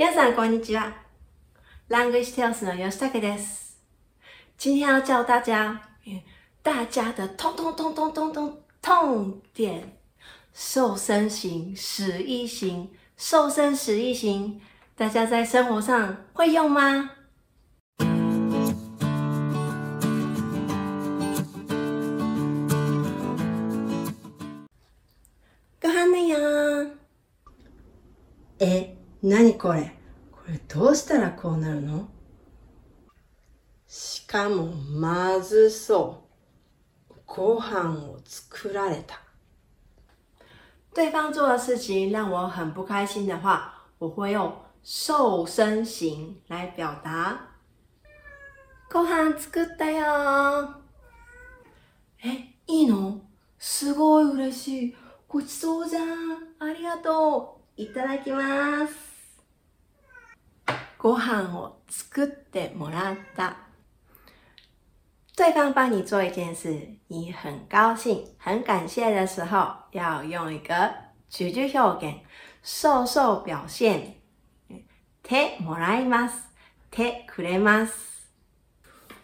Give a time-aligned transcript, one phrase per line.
[0.00, 0.96] 皆さんこんにちは。
[1.90, 3.76] Language Tales の吉武です。
[4.56, 5.78] 今天要教大家
[6.62, 9.82] 大家的通通通通通通痛点，
[10.54, 14.58] 瘦身型、使役型、瘦身使役型，
[14.96, 17.10] 大家在生活上会用吗？
[25.78, 26.90] ご飯ねや。
[28.60, 28.89] え、
[29.22, 29.94] なにこれ？
[30.32, 32.08] これどうしたらこうなるの？
[33.86, 36.24] しかもまずそ
[37.10, 37.14] う。
[37.26, 39.20] ご飯を作られた。
[40.94, 44.52] 对方做的事情让我很不开心的话，我会用
[44.82, 47.48] 瘦身型来表达。
[48.90, 50.74] ご飯作ったよ。
[52.24, 53.20] え、いいの？
[53.58, 54.96] すごい嬉しい。
[55.28, 56.06] ごちそうじゃん。
[56.58, 57.82] ありがとう。
[57.82, 59.09] いただきます。
[61.02, 63.56] ご飯を作ってもらった。
[65.34, 70.74] 对方帮你做一件事，你很高興、很感謝的時候，要用一個
[71.30, 72.20] 句句表現、
[72.62, 74.16] 瘦瘦表現。
[75.22, 76.50] 手もらいます。
[76.90, 78.28] 手くれます。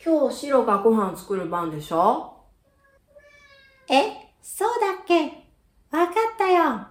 [0.03, 2.47] 今日、シロがご飯作る番でしょ？
[3.91, 5.45] え、そうだっけ？
[5.91, 6.87] わかったよ。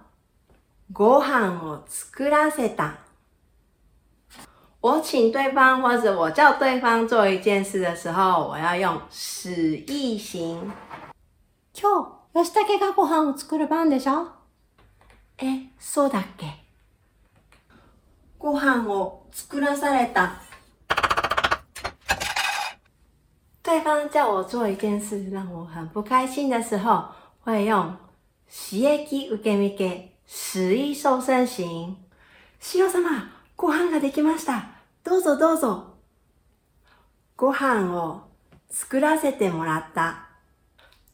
[0.92, 3.05] ご飯を作らせた。
[4.86, 10.70] 我请对方或者我叫对方做一件事的时候，我要用使役型。
[11.74, 11.90] 今
[12.32, 14.28] 日、吉武がご飯を作る番でしょ？
[15.38, 16.46] え、そうだっけ？
[18.38, 20.34] ご飯を作らされた。
[23.64, 27.06] 对方叫我做一件事让我很不开心的时候，
[27.44, 27.96] 会用
[28.48, 31.96] 刺激受け身け、使役瘦身型。
[32.60, 34.75] シロ様、ご飯ができました。
[35.05, 35.97] どうぞどうぞ。
[37.35, 38.21] ご飯を
[38.69, 40.27] 作らせてもらった。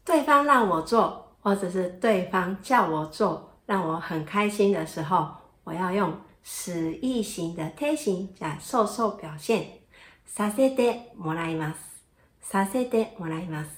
[0.04, 9.80] 对方让我做，或者是对方叫我做，让我很开心的时候，我要用使役型的贴形加瘦瘦表现。
[10.28, 11.80] させてもらいます。
[12.42, 13.70] させてもらいます。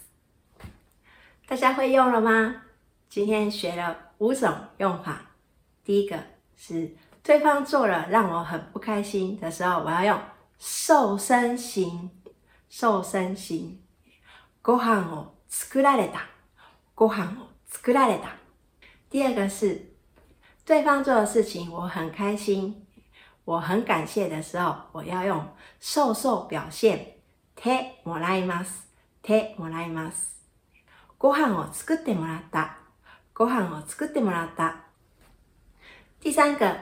[1.47, 2.63] 大家会用了吗？
[3.09, 5.22] 今天学了五种用法。
[5.84, 6.17] 第一个
[6.57, 10.22] 是 对方做了让我很不开心的时候，我要用
[10.57, 12.09] 瘦身型。
[12.69, 13.79] 瘦身型。
[14.62, 16.22] ご飯を作られた。
[16.95, 18.29] ご飯を作られた。
[19.09, 19.94] 第二个是
[20.66, 22.85] 对方做的事情我很开心，
[23.45, 27.00] 我很感謝的時候，我要用瘦瘦表現。
[27.56, 28.88] 手もらいます。
[29.22, 30.40] 手もらいます。
[31.17, 32.78] ご飯を作ってもらった。
[33.34, 34.85] ご飯を作ってもらった。
[36.22, 36.78] 第三个，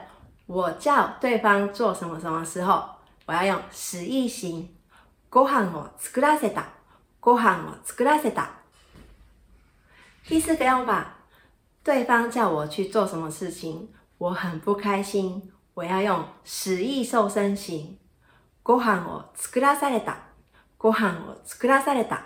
[0.52, 2.84] 我叫对方做什么什么时候，
[3.26, 4.68] 我要用使役型。
[5.30, 6.64] ご飯を作らせた。
[7.20, 8.48] ご飯を作らせた。
[10.26, 11.04] 第四个用法，
[11.84, 17.98] 对方叫我去做什么事情，我很不开心，我要用使役瘦身型。
[18.62, 20.16] ご飯を作らされた。
[20.78, 22.20] ご飯を作らされた。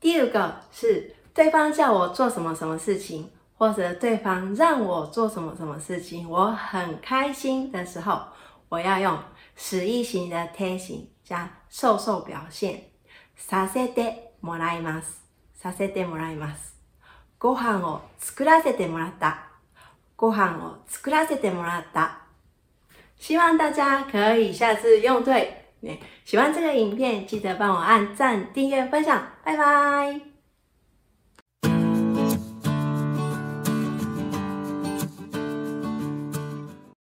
[0.00, 8.22] 第五个是对方叫我做什么什么事情， 或者对方让我做什么什么事情，我很開心的時候，
[8.68, 9.18] 我要用
[9.56, 12.80] 使役型的贴形加瘦瘦表現。
[13.36, 15.22] させてもらいます。
[15.54, 16.74] させてもらいます。
[17.38, 19.46] ご飯を作らせてもらった。
[20.16, 22.18] ご飯を作らせてもらった。
[23.18, 25.56] 希望大家可以下次用对。
[26.26, 30.33] 喜欢这个影片，记得帮我按赞、订阅、分享，拜拜。